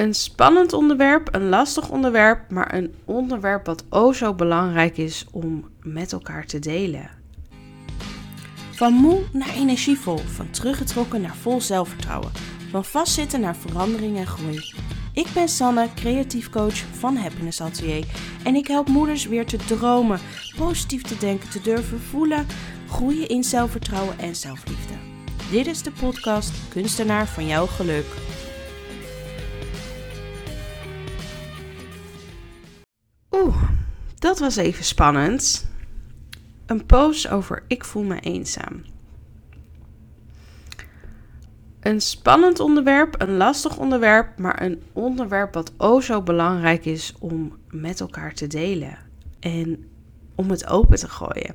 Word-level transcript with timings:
Een 0.00 0.14
spannend 0.14 0.72
onderwerp, 0.72 1.28
een 1.34 1.48
lastig 1.48 1.88
onderwerp, 1.88 2.50
maar 2.50 2.74
een 2.74 2.94
onderwerp 3.04 3.66
wat 3.66 3.84
o 3.88 4.12
zo 4.12 4.34
belangrijk 4.34 4.96
is 4.96 5.26
om 5.30 5.68
met 5.82 6.12
elkaar 6.12 6.46
te 6.46 6.58
delen. 6.58 7.10
Van 8.70 8.92
moe 8.92 9.20
naar 9.32 9.54
energievol, 9.54 10.16
van 10.16 10.50
teruggetrokken 10.50 11.20
naar 11.20 11.34
vol 11.34 11.60
zelfvertrouwen, 11.60 12.30
van 12.70 12.84
vastzitten 12.84 13.40
naar 13.40 13.56
verandering 13.56 14.16
en 14.16 14.26
groei. 14.26 14.74
Ik 15.12 15.26
ben 15.34 15.48
Sanne, 15.48 15.88
creatief 15.94 16.50
coach 16.50 16.76
van 16.98 17.16
Happiness 17.16 17.60
Atelier 17.60 18.04
en 18.44 18.54
ik 18.54 18.66
help 18.66 18.88
moeders 18.88 19.26
weer 19.26 19.46
te 19.46 19.56
dromen, 19.56 20.20
positief 20.56 21.02
te 21.02 21.16
denken, 21.18 21.50
te 21.50 21.60
durven 21.60 22.00
voelen, 22.00 22.46
groeien 22.88 23.28
in 23.28 23.44
zelfvertrouwen 23.44 24.18
en 24.18 24.36
zelfliefde. 24.36 24.94
Dit 25.50 25.66
is 25.66 25.82
de 25.82 25.92
podcast 26.00 26.52
Kunstenaar 26.68 27.26
van 27.26 27.46
jouw 27.46 27.66
geluk. 27.66 28.06
Dat 34.20 34.38
was 34.38 34.56
even 34.56 34.84
spannend. 34.84 35.68
Een 36.66 36.86
post 36.86 37.28
over 37.28 37.62
ik 37.66 37.84
voel 37.84 38.02
me 38.02 38.20
eenzaam. 38.20 38.82
Een 41.80 42.00
spannend 42.00 42.60
onderwerp, 42.60 43.20
een 43.20 43.36
lastig 43.36 43.78
onderwerp, 43.78 44.38
maar 44.38 44.62
een 44.62 44.82
onderwerp 44.92 45.54
wat 45.54 45.72
o 45.76 46.00
zo 46.00 46.22
belangrijk 46.22 46.84
is 46.84 47.14
om 47.18 47.56
met 47.70 48.00
elkaar 48.00 48.34
te 48.34 48.46
delen 48.46 48.98
en 49.40 49.88
om 50.34 50.50
het 50.50 50.66
open 50.66 50.98
te 50.98 51.08
gooien. 51.08 51.54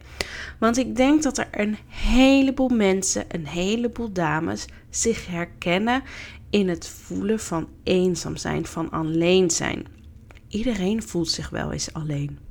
Want 0.59 0.77
ik 0.77 0.95
denk 0.95 1.23
dat 1.23 1.37
er 1.37 1.47
een 1.51 1.77
heleboel 1.87 2.69
mensen, 2.69 3.25
een 3.27 3.47
heleboel 3.47 4.11
dames 4.11 4.65
zich 4.89 5.27
herkennen 5.27 6.03
in 6.49 6.69
het 6.69 6.87
voelen 6.87 7.39
van 7.39 7.67
eenzaam 7.83 8.37
zijn, 8.37 8.65
van 8.65 8.89
alleen 8.89 9.49
zijn. 9.49 9.87
Iedereen 10.47 11.03
voelt 11.03 11.29
zich 11.29 11.49
wel 11.49 11.71
eens 11.71 11.93
alleen. 11.93 12.44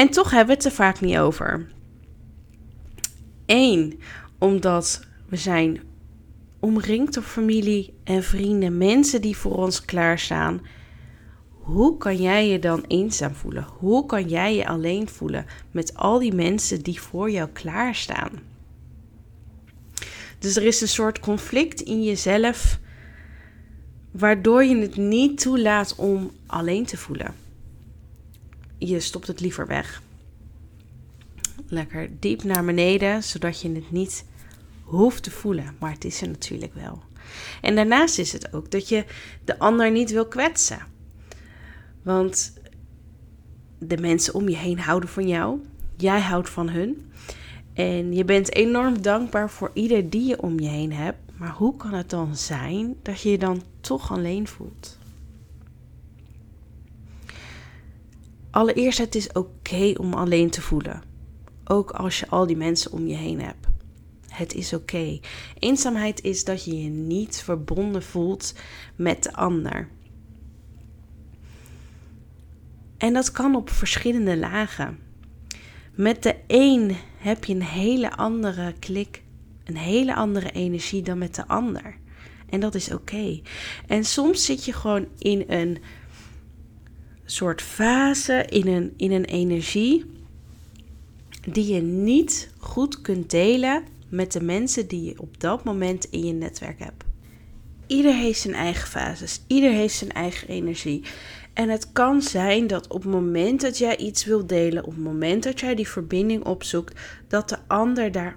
En 0.00 0.08
toch 0.08 0.30
hebben 0.30 0.46
we 0.46 0.62
het 0.62 0.64
er 0.64 0.76
vaak 0.76 1.00
niet 1.00 1.16
over. 1.16 1.66
Eén, 3.46 4.00
omdat 4.38 5.06
we 5.28 5.36
zijn 5.36 5.80
omringd 6.60 7.14
door 7.14 7.22
familie 7.22 7.94
en 8.04 8.22
vrienden, 8.22 8.78
mensen 8.78 9.20
die 9.20 9.36
voor 9.36 9.56
ons 9.56 9.84
klaarstaan. 9.84 10.60
Hoe 11.50 11.96
kan 11.96 12.16
jij 12.16 12.48
je 12.48 12.58
dan 12.58 12.84
eenzaam 12.88 13.34
voelen? 13.34 13.66
Hoe 13.78 14.06
kan 14.06 14.28
jij 14.28 14.54
je 14.54 14.66
alleen 14.66 15.08
voelen 15.08 15.46
met 15.70 15.94
al 15.94 16.18
die 16.18 16.34
mensen 16.34 16.82
die 16.82 17.00
voor 17.00 17.30
jou 17.30 17.48
klaarstaan? 17.48 18.30
Dus 20.38 20.56
er 20.56 20.62
is 20.62 20.80
een 20.80 20.88
soort 20.88 21.20
conflict 21.20 21.80
in 21.80 22.02
jezelf, 22.02 22.78
waardoor 24.10 24.64
je 24.64 24.76
het 24.76 24.96
niet 24.96 25.40
toelaat 25.40 25.94
om 25.96 26.30
alleen 26.46 26.86
te 26.86 26.96
voelen. 26.96 27.48
Je 28.88 29.00
stopt 29.00 29.26
het 29.26 29.40
liever 29.40 29.66
weg. 29.66 30.02
Lekker 31.68 32.10
diep 32.20 32.42
naar 32.42 32.64
beneden, 32.64 33.22
zodat 33.22 33.60
je 33.60 33.72
het 33.72 33.90
niet 33.90 34.24
hoeft 34.82 35.22
te 35.22 35.30
voelen, 35.30 35.76
maar 35.78 35.92
het 35.92 36.04
is 36.04 36.22
er 36.22 36.28
natuurlijk 36.28 36.74
wel. 36.74 37.02
En 37.60 37.74
daarnaast 37.74 38.18
is 38.18 38.32
het 38.32 38.52
ook 38.52 38.70
dat 38.70 38.88
je 38.88 39.04
de 39.44 39.58
ander 39.58 39.90
niet 39.90 40.10
wil 40.10 40.26
kwetsen. 40.26 40.78
Want 42.02 42.52
de 43.78 43.96
mensen 43.96 44.34
om 44.34 44.48
je 44.48 44.56
heen 44.56 44.78
houden 44.78 45.08
van 45.08 45.28
jou, 45.28 45.60
jij 45.96 46.20
houdt 46.20 46.50
van 46.50 46.68
hun. 46.68 47.10
En 47.72 48.12
je 48.12 48.24
bent 48.24 48.54
enorm 48.54 49.02
dankbaar 49.02 49.50
voor 49.50 49.70
ieder 49.74 50.10
die 50.10 50.24
je 50.24 50.42
om 50.42 50.60
je 50.60 50.68
heen 50.68 50.92
hebt. 50.92 51.18
Maar 51.36 51.52
hoe 51.52 51.76
kan 51.76 51.92
het 51.92 52.10
dan 52.10 52.36
zijn 52.36 52.96
dat 53.02 53.20
je 53.20 53.30
je 53.30 53.38
dan 53.38 53.62
toch 53.80 54.12
alleen 54.12 54.48
voelt? 54.48 54.98
Allereerst, 58.50 58.98
het 58.98 59.14
is 59.14 59.32
oké 59.32 59.92
om 59.96 60.14
alleen 60.14 60.50
te 60.50 60.60
voelen. 60.60 61.02
Ook 61.64 61.90
als 61.90 62.20
je 62.20 62.28
al 62.28 62.46
die 62.46 62.56
mensen 62.56 62.92
om 62.92 63.06
je 63.06 63.16
heen 63.16 63.40
hebt. 63.40 63.66
Het 64.28 64.54
is 64.54 64.72
oké. 64.72 65.20
Eenzaamheid 65.58 66.22
is 66.22 66.44
dat 66.44 66.64
je 66.64 66.82
je 66.82 66.88
niet 66.88 67.42
verbonden 67.42 68.02
voelt 68.02 68.54
met 68.96 69.22
de 69.22 69.32
ander. 69.32 69.88
En 72.98 73.12
dat 73.12 73.30
kan 73.30 73.54
op 73.54 73.70
verschillende 73.70 74.36
lagen. 74.36 74.98
Met 75.94 76.22
de 76.22 76.36
een 76.46 76.96
heb 77.16 77.44
je 77.44 77.54
een 77.54 77.62
hele 77.62 78.16
andere 78.16 78.74
klik, 78.78 79.22
een 79.64 79.76
hele 79.76 80.14
andere 80.14 80.50
energie 80.50 81.02
dan 81.02 81.18
met 81.18 81.34
de 81.34 81.46
ander. 81.46 81.98
En 82.48 82.60
dat 82.60 82.74
is 82.74 82.92
oké. 82.92 83.40
En 83.86 84.04
soms 84.04 84.44
zit 84.44 84.64
je 84.64 84.72
gewoon 84.72 85.06
in 85.18 85.44
een 85.46 85.78
soort 87.30 87.62
fase, 87.62 88.44
in 88.48 88.66
een, 88.66 88.92
in 88.96 89.12
een 89.12 89.24
energie 89.24 90.04
die 91.48 91.74
je 91.74 91.80
niet 91.80 92.50
goed 92.58 93.00
kunt 93.00 93.30
delen 93.30 93.82
met 94.08 94.32
de 94.32 94.42
mensen 94.42 94.88
die 94.88 95.04
je 95.04 95.20
op 95.20 95.40
dat 95.40 95.64
moment 95.64 96.04
in 96.04 96.26
je 96.26 96.32
netwerk 96.32 96.78
hebt. 96.78 97.04
Ieder 97.86 98.14
heeft 98.14 98.40
zijn 98.40 98.54
eigen 98.54 98.88
fases, 98.88 99.42
ieder 99.46 99.70
heeft 99.70 99.94
zijn 99.94 100.12
eigen 100.12 100.48
energie. 100.48 101.02
En 101.52 101.68
het 101.68 101.92
kan 101.92 102.22
zijn 102.22 102.66
dat 102.66 102.88
op 102.88 103.02
het 103.02 103.12
moment 103.12 103.60
dat 103.60 103.78
jij 103.78 103.96
iets 103.96 104.24
wilt 104.24 104.48
delen, 104.48 104.84
op 104.84 104.90
het 104.90 105.04
moment 105.04 105.42
dat 105.42 105.60
jij 105.60 105.74
die 105.74 105.88
verbinding 105.88 106.44
opzoekt, 106.44 107.00
dat 107.28 107.48
de 107.48 107.58
ander 107.66 108.12
daar 108.12 108.36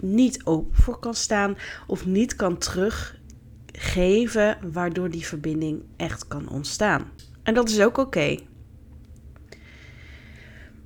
niet 0.00 0.44
open 0.44 0.82
voor 0.82 0.98
kan 0.98 1.14
staan 1.14 1.56
of 1.86 2.06
niet 2.06 2.36
kan 2.36 2.58
teruggeven, 2.58 4.58
waardoor 4.72 5.10
die 5.10 5.26
verbinding 5.26 5.82
echt 5.96 6.28
kan 6.28 6.48
ontstaan. 6.48 7.10
En 7.44 7.54
dat 7.54 7.68
is 7.68 7.80
ook 7.80 7.98
oké. 7.98 8.38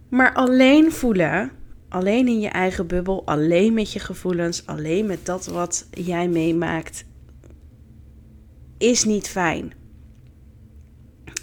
Maar 0.09 0.33
alleen 0.35 0.93
voelen 0.93 1.59
alleen 1.89 2.29
in 2.29 2.41
je 2.41 2.49
eigen 2.49 2.87
bubbel, 2.87 3.27
alleen 3.27 3.75
met 3.75 3.93
je 3.93 3.99
gevoelens, 3.99 4.67
alleen 4.67 5.07
met 5.07 5.27
dat 5.27 5.47
wat 5.47 5.87
jij 5.91 6.29
meemaakt, 6.29 7.05
is 8.79 9.05
niet 9.05 9.29
fijn. 9.29 9.73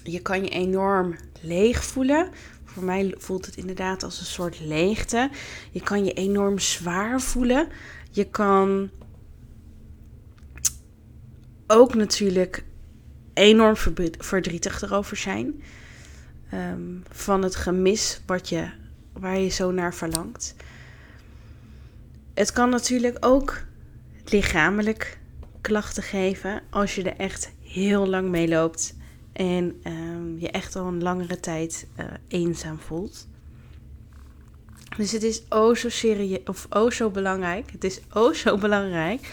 Je 0.03 0.21
kan 0.21 0.43
je 0.43 0.49
enorm 0.49 1.15
leeg 1.41 1.83
voelen. 1.83 2.29
Voor 2.63 2.83
mij 2.83 3.15
voelt 3.17 3.45
het 3.45 3.57
inderdaad 3.57 4.03
als 4.03 4.19
een 4.19 4.25
soort 4.25 4.59
leegte. 4.59 5.29
Je 5.71 5.81
kan 5.81 6.05
je 6.05 6.13
enorm 6.13 6.59
zwaar 6.59 7.21
voelen. 7.21 7.67
Je 8.11 8.29
kan 8.29 8.89
ook 11.67 11.93
natuurlijk 11.93 12.65
enorm 13.35 13.75
verdrietig 14.17 14.81
erover 14.81 15.17
zijn. 15.17 15.63
Ehm, 16.49 16.79
van 17.09 17.43
het 17.43 17.55
gemis 17.55 18.21
wat 18.25 18.49
je 18.49 18.69
waar 19.13 19.39
je 19.39 19.49
zo 19.49 19.71
naar 19.71 19.93
verlangt. 19.93 20.55
Het 22.33 22.51
kan 22.51 22.69
natuurlijk 22.69 23.17
ook 23.19 23.63
lichamelijk 24.25 25.17
klachten 25.61 26.03
geven 26.03 26.61
als 26.69 26.95
je 26.95 27.03
er 27.03 27.17
echt 27.17 27.51
heel 27.61 28.07
lang 28.07 28.29
mee 28.29 28.47
loopt 28.47 28.95
en 29.33 29.79
ehm, 29.83 30.37
je 30.37 30.51
echt 30.51 30.75
al 30.75 30.87
een 30.87 31.03
langere 31.03 31.39
tijd 31.39 31.87
uh, 31.99 32.05
eenzaam 32.27 32.79
voelt. 32.79 33.27
Dus 34.97 35.11
het 35.11 35.23
is 35.23 35.43
oh 35.49 35.75
zo 35.75 35.89
serieus 35.89 36.39
of 36.45 36.67
oh 36.69 36.91
zo 36.91 37.09
belangrijk. 37.09 37.71
Het 37.71 37.83
is 37.83 37.99
oh 38.13 38.33
zo 38.33 38.57
belangrijk 38.67 39.29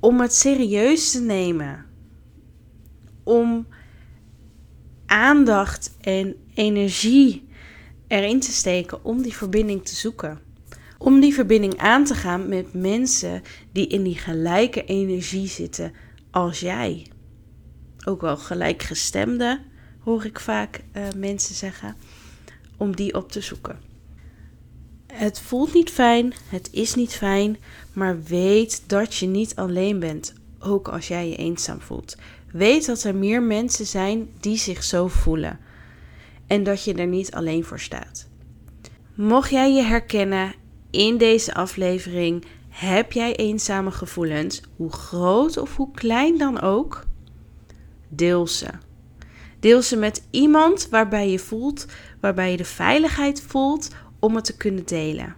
om 0.00 0.20
het 0.20 0.34
serieus 0.34 1.10
te 1.10 1.20
nemen. 1.20 1.87
Om 3.28 3.66
aandacht 5.06 5.96
en 6.00 6.36
energie 6.54 7.48
erin 8.06 8.40
te 8.40 8.52
steken 8.52 9.04
om 9.04 9.22
die 9.22 9.36
verbinding 9.36 9.84
te 9.84 9.94
zoeken. 9.94 10.40
Om 10.98 11.20
die 11.20 11.34
verbinding 11.34 11.78
aan 11.78 12.04
te 12.04 12.14
gaan 12.14 12.48
met 12.48 12.72
mensen 12.72 13.42
die 13.72 13.86
in 13.86 14.02
die 14.02 14.14
gelijke 14.14 14.84
energie 14.84 15.48
zitten 15.48 15.92
als 16.30 16.60
jij. 16.60 17.06
Ook 18.04 18.20
wel 18.20 18.36
gelijkgestemde, 18.36 19.60
hoor 19.98 20.24
ik 20.24 20.40
vaak 20.40 20.80
uh, 20.92 21.02
mensen 21.16 21.54
zeggen, 21.54 21.96
om 22.76 22.96
die 22.96 23.14
op 23.14 23.32
te 23.32 23.40
zoeken. 23.40 23.78
Het 25.12 25.40
voelt 25.40 25.74
niet 25.74 25.90
fijn, 25.90 26.32
het 26.48 26.68
is 26.72 26.94
niet 26.94 27.12
fijn, 27.12 27.56
maar 27.92 28.22
weet 28.22 28.82
dat 28.86 29.14
je 29.14 29.26
niet 29.26 29.54
alleen 29.56 29.98
bent, 29.98 30.34
ook 30.58 30.88
als 30.88 31.08
jij 31.08 31.28
je 31.28 31.36
eenzaam 31.36 31.80
voelt. 31.80 32.16
Weet 32.52 32.86
dat 32.86 33.02
er 33.02 33.14
meer 33.14 33.42
mensen 33.42 33.86
zijn 33.86 34.28
die 34.40 34.56
zich 34.56 34.84
zo 34.84 35.08
voelen 35.08 35.58
en 36.46 36.62
dat 36.62 36.84
je 36.84 36.94
er 36.94 37.06
niet 37.06 37.32
alleen 37.32 37.64
voor 37.64 37.80
staat. 37.80 38.28
Mocht 39.14 39.50
jij 39.50 39.72
je 39.72 39.82
herkennen 39.82 40.54
in 40.90 41.18
deze 41.18 41.54
aflevering, 41.54 42.44
heb 42.68 43.12
jij 43.12 43.36
eenzame 43.36 43.90
gevoelens, 43.90 44.62
hoe 44.76 44.92
groot 44.92 45.56
of 45.56 45.76
hoe 45.76 45.90
klein 45.90 46.38
dan 46.38 46.60
ook, 46.60 47.04
deel 48.08 48.46
ze. 48.46 48.68
Deel 49.60 49.82
ze 49.82 49.96
met 49.96 50.26
iemand 50.30 50.88
waarbij 50.88 51.30
je 51.30 51.38
voelt, 51.38 51.86
waarbij 52.20 52.50
je 52.50 52.56
de 52.56 52.64
veiligheid 52.64 53.42
voelt 53.42 53.88
om 54.18 54.34
het 54.34 54.44
te 54.44 54.56
kunnen 54.56 54.86
delen. 54.86 55.34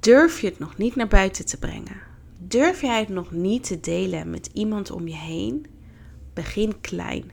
Durf 0.00 0.40
je 0.40 0.46
het 0.46 0.58
nog 0.58 0.76
niet 0.76 0.96
naar 0.96 1.08
buiten 1.08 1.46
te 1.46 1.58
brengen? 1.58 2.05
Durf 2.48 2.80
jij 2.80 2.98
het 2.98 3.08
nog 3.08 3.30
niet 3.30 3.64
te 3.64 3.80
delen 3.80 4.30
met 4.30 4.50
iemand 4.52 4.90
om 4.90 5.08
je 5.08 5.16
heen? 5.16 5.66
Begin 6.34 6.80
klein. 6.80 7.30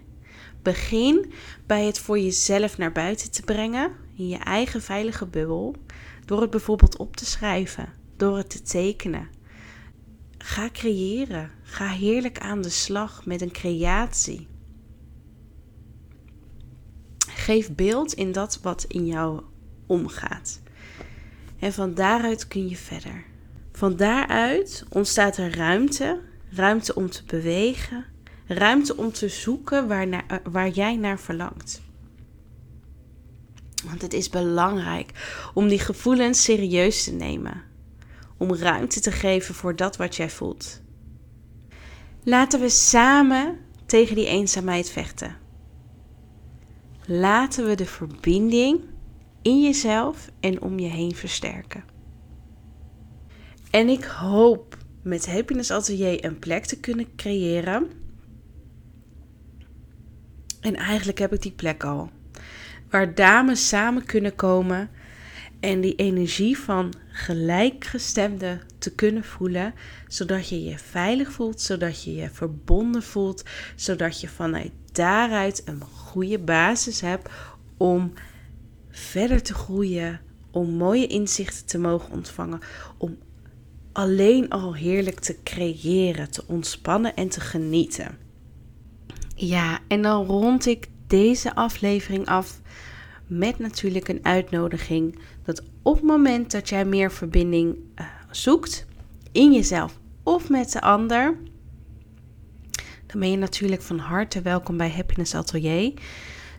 Begin 0.61 1.31
bij 1.65 1.85
het 1.85 1.99
voor 1.99 2.19
jezelf 2.19 2.77
naar 2.77 2.91
buiten 2.91 3.31
te 3.31 3.41
brengen, 3.41 3.91
in 4.15 4.27
je 4.27 4.37
eigen 4.37 4.81
veilige 4.81 5.25
bubbel, 5.25 5.75
door 6.25 6.41
het 6.41 6.49
bijvoorbeeld 6.49 6.97
op 6.97 7.15
te 7.15 7.25
schrijven, 7.25 7.93
door 8.17 8.37
het 8.37 8.49
te 8.49 8.61
tekenen. 8.61 9.27
Ga 10.37 10.69
creëren. 10.71 11.51
Ga 11.63 11.87
heerlijk 11.87 12.39
aan 12.39 12.61
de 12.61 12.69
slag 12.69 13.25
met 13.25 13.41
een 13.41 13.51
creatie. 13.51 14.47
Geef 17.17 17.75
beeld 17.75 18.13
in 18.13 18.31
dat 18.31 18.59
wat 18.61 18.85
in 18.87 19.05
jou 19.05 19.41
omgaat. 19.85 20.61
En 21.59 21.73
van 21.73 21.93
daaruit 21.93 22.47
kun 22.47 22.69
je 22.69 22.77
verder. 22.77 23.31
Van 23.73 23.95
daaruit 23.95 24.85
ontstaat 24.89 25.37
er 25.37 25.55
ruimte, 25.55 26.19
ruimte 26.49 26.95
om 26.95 27.09
te 27.09 27.23
bewegen, 27.23 28.05
ruimte 28.47 28.97
om 28.97 29.11
te 29.11 29.29
zoeken 29.29 29.87
waar, 29.87 30.07
naar, 30.07 30.41
waar 30.51 30.69
jij 30.69 30.95
naar 30.95 31.19
verlangt. 31.19 31.81
Want 33.83 34.01
het 34.01 34.13
is 34.13 34.29
belangrijk 34.29 35.11
om 35.53 35.67
die 35.67 35.79
gevoelens 35.79 36.43
serieus 36.43 37.03
te 37.03 37.11
nemen. 37.11 37.61
Om 38.37 38.55
ruimte 38.55 38.99
te 38.99 39.11
geven 39.11 39.55
voor 39.55 39.75
dat 39.75 39.97
wat 39.97 40.15
jij 40.15 40.29
voelt. 40.29 40.81
Laten 42.23 42.59
we 42.59 42.69
samen 42.69 43.57
tegen 43.85 44.15
die 44.15 44.27
eenzaamheid 44.27 44.89
vechten. 44.89 45.35
Laten 47.05 47.65
we 47.65 47.75
de 47.75 47.85
verbinding 47.85 48.79
in 49.41 49.61
jezelf 49.61 50.29
en 50.39 50.61
om 50.61 50.79
je 50.79 50.87
heen 50.87 51.15
versterken. 51.15 51.83
En 53.73 53.89
ik 53.89 54.03
hoop 54.03 54.77
met 55.01 55.25
Happiness 55.25 55.71
Atelier 55.71 56.25
een 56.25 56.39
plek 56.39 56.65
te 56.65 56.79
kunnen 56.79 57.15
creëren. 57.15 57.91
En 60.61 60.75
eigenlijk 60.75 61.17
heb 61.17 61.33
ik 61.33 61.41
die 61.41 61.51
plek 61.51 61.83
al. 61.83 62.09
Waar 62.89 63.15
dames 63.15 63.67
samen 63.67 64.05
kunnen 64.05 64.35
komen 64.35 64.89
en 65.59 65.81
die 65.81 65.95
energie 65.95 66.57
van 66.57 66.93
gelijkgestemden 67.07 68.61
te 68.77 68.95
kunnen 68.95 69.23
voelen, 69.23 69.73
zodat 70.07 70.49
je 70.49 70.63
je 70.63 70.77
veilig 70.77 71.31
voelt, 71.31 71.61
zodat 71.61 72.03
je 72.03 72.15
je 72.15 72.29
verbonden 72.29 73.03
voelt, 73.03 73.43
zodat 73.75 74.21
je 74.21 74.27
vanuit 74.27 74.71
daaruit 74.91 75.61
een 75.65 75.81
goede 75.81 76.39
basis 76.39 77.01
hebt 77.01 77.29
om 77.77 78.13
verder 78.89 79.41
te 79.41 79.53
groeien, 79.53 80.21
om 80.51 80.69
mooie 80.69 81.07
inzichten 81.07 81.65
te 81.65 81.77
mogen 81.77 82.11
ontvangen, 82.11 82.59
om 82.97 83.17
alleen 83.93 84.49
al 84.49 84.75
heerlijk 84.75 85.19
te 85.19 85.37
creëren, 85.43 86.31
te 86.31 86.43
ontspannen 86.47 87.15
en 87.15 87.29
te 87.29 87.39
genieten. 87.39 88.17
Ja, 89.35 89.79
en 89.87 90.01
dan 90.01 90.25
rond 90.25 90.65
ik 90.65 90.87
deze 91.07 91.55
aflevering 91.55 92.27
af 92.27 92.61
met 93.27 93.59
natuurlijk 93.59 94.07
een 94.07 94.25
uitnodiging 94.25 95.19
dat 95.43 95.63
op 95.81 95.95
het 95.95 96.03
moment 96.03 96.51
dat 96.51 96.69
jij 96.69 96.85
meer 96.85 97.11
verbinding 97.11 97.75
uh, 97.75 98.05
zoekt 98.31 98.85
in 99.31 99.53
jezelf 99.53 99.99
of 100.23 100.49
met 100.49 100.71
de 100.71 100.81
ander, 100.81 101.37
dan 103.05 103.19
ben 103.19 103.31
je 103.31 103.37
natuurlijk 103.37 103.81
van 103.81 103.97
harte 103.97 104.41
welkom 104.41 104.77
bij 104.77 104.91
Happiness 104.91 105.35
Atelier. 105.35 105.93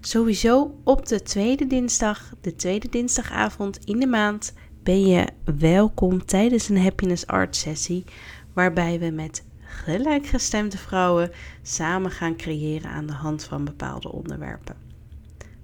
Sowieso 0.01 0.81
op 0.85 1.07
de 1.07 1.23
tweede 1.23 1.67
dinsdag, 1.67 2.33
de 2.41 2.57
tweede 2.57 2.89
dinsdagavond 2.89 3.79
in 3.85 4.01
de 4.01 4.07
maand, 4.07 4.53
ben 4.85 5.07
je 5.07 5.27
welkom 5.59 6.25
tijdens 6.25 6.69
een 6.69 6.83
Happiness 6.83 7.27
Art 7.27 7.57
sessie, 7.57 8.05
waarbij 8.53 8.99
we 8.99 9.11
met 9.11 9.45
gelijkgestemde 9.61 10.79
vrouwen 10.79 11.31
samen 11.63 12.11
gaan 12.11 12.37
creëren 12.37 12.91
aan 12.91 13.07
de 13.07 13.13
hand 13.13 13.45
van 13.45 13.65
bepaalde 13.65 14.13
onderwerpen. 14.13 14.77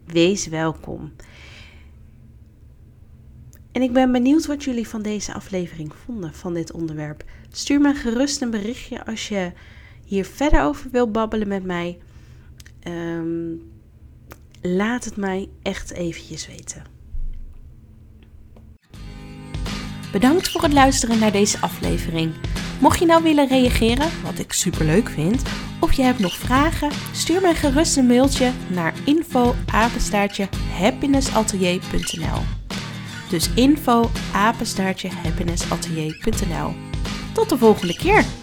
Wees 0.06 0.46
welkom. 0.46 1.12
En 3.72 3.82
ik 3.82 3.92
ben 3.92 4.12
benieuwd 4.12 4.46
wat 4.46 4.64
jullie 4.64 4.88
van 4.88 5.02
deze 5.02 5.34
aflevering 5.34 5.94
vonden, 6.04 6.34
van 6.34 6.54
dit 6.54 6.72
onderwerp. 6.72 7.24
Stuur 7.50 7.80
me 7.80 7.94
gerust 7.94 8.40
een 8.40 8.50
berichtje 8.50 9.04
als 9.04 9.28
je 9.28 9.52
hier 10.04 10.24
verder 10.24 10.62
over 10.62 10.90
wil 10.90 11.10
babbelen 11.10 11.48
met 11.48 11.64
mij. 11.64 11.98
Ehm, 12.80 13.54
laat 14.60 15.04
het 15.04 15.16
mij 15.16 15.48
echt 15.62 15.90
eventjes 15.90 16.46
weten. 16.46 16.99
Bedankt 20.12 20.50
voor 20.50 20.62
het 20.62 20.72
luisteren 20.72 21.18
naar 21.18 21.32
deze 21.32 21.60
aflevering. 21.60 22.32
Mocht 22.80 22.98
je 22.98 23.06
nou 23.06 23.22
willen 23.22 23.48
reageren, 23.48 24.08
wat 24.22 24.38
ik 24.38 24.52
super 24.52 24.84
leuk 24.84 25.08
vind, 25.08 25.42
of 25.80 25.92
je 25.92 26.02
hebt 26.02 26.18
nog 26.18 26.36
vragen, 26.36 26.90
stuur 27.12 27.40
mij 27.40 27.54
gerust 27.54 27.96
een 27.96 28.06
mailtje 28.06 28.50
naar 28.68 28.94
info 29.04 29.54
happinessatelier.nl. 30.78 32.42
Dus 33.28 33.50
info 33.54 34.10
happinessatelier.nl. 34.32 36.74
Tot 37.32 37.48
de 37.48 37.58
volgende 37.58 37.96
keer! 37.96 38.39